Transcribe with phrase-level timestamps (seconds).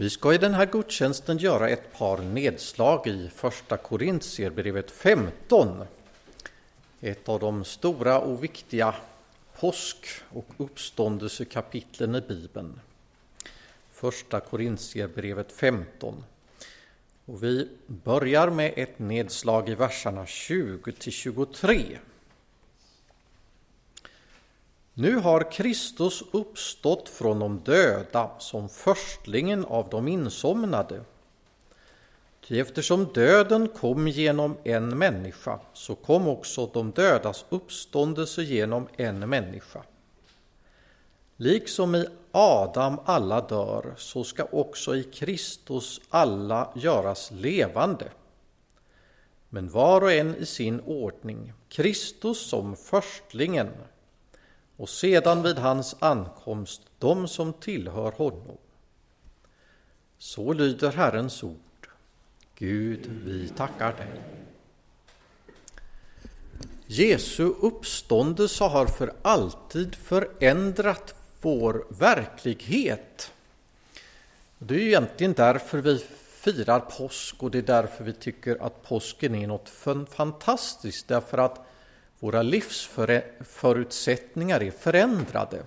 [0.00, 5.84] Vi ska i den här gudstjänsten göra ett par nedslag i Första Korintierbrevet 15.
[7.00, 8.94] Ett av de stora och viktiga
[9.60, 12.80] påsk och uppståndelsekapitlen i Bibeln.
[13.92, 16.24] Första Korintierbrevet 15.
[17.24, 21.98] Och vi börjar med ett nedslag i verserna 20 till 23.
[25.00, 31.00] Nu har Kristus uppstått från de döda som förstlingen av de insomnade.
[32.48, 39.28] Ty eftersom döden kom genom en människa så kom också de dödas uppståndelse genom en
[39.28, 39.82] människa.
[41.36, 48.08] Liksom i Adam alla dör, så ska också i Kristus alla göras levande.
[49.48, 53.68] Men var och en i sin ordning, Kristus som förstlingen
[54.78, 58.56] och sedan vid hans ankomst de som tillhör honom.
[60.18, 61.88] Så lyder Herrens ord.
[62.54, 64.22] Gud, vi tackar dig.
[66.86, 73.32] Jesu uppståndelse har för alltid förändrat vår verklighet.
[74.58, 79.34] Det är egentligen därför vi firar påsk och det är därför vi tycker att påsken
[79.34, 79.68] är något
[80.10, 81.66] fantastiskt, därför att
[82.18, 85.62] våra livsförutsättningar är förändrade.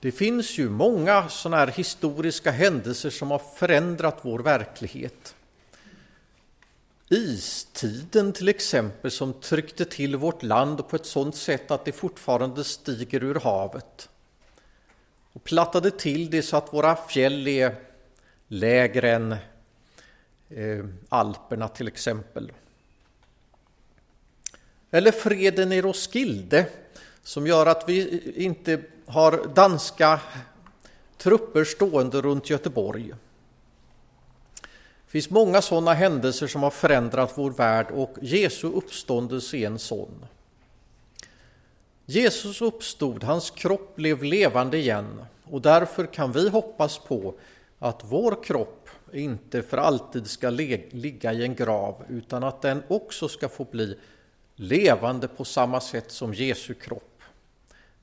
[0.00, 5.34] Det finns ju många sådana här historiska händelser som har förändrat vår verklighet.
[7.08, 12.64] Istiden till exempel som tryckte till vårt land på ett sådant sätt att det fortfarande
[12.64, 14.08] stiger ur havet.
[15.32, 17.74] Och plattade till det så att våra fjäll är
[18.48, 19.32] lägre än
[20.48, 22.52] eh, Alperna till exempel.
[24.90, 26.66] Eller freden i Roskilde
[27.22, 30.20] som gör att vi inte har danska
[31.18, 33.14] trupper stående runt Göteborg.
[35.10, 39.78] Det finns många sådana händelser som har förändrat vår värld och Jesu uppståndelse är en
[39.78, 40.26] sån.
[42.06, 47.34] Jesus uppstod, hans kropp blev levande igen och därför kan vi hoppas på
[47.78, 53.28] att vår kropp inte för alltid ska ligga i en grav utan att den också
[53.28, 53.96] ska få bli
[54.60, 57.22] levande på samma sätt som Jesu kropp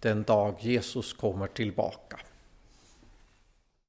[0.00, 2.20] den dag Jesus kommer tillbaka.